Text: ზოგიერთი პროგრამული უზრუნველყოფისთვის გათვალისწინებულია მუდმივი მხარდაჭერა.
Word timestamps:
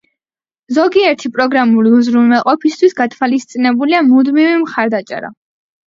ზოგიერთი 0.77 1.31
პროგრამული 1.35 1.93
უზრუნველყოფისთვის 1.99 2.99
გათვალისწინებულია 3.05 4.05
მუდმივი 4.11 4.61
მხარდაჭერა. 4.67 5.37